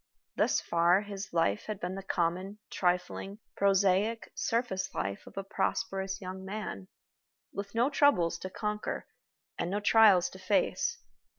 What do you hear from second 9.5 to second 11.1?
and no trials to face.